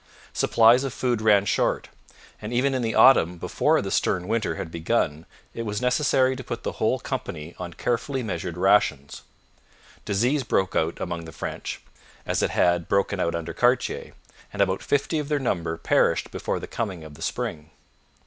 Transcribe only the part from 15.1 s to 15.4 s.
of their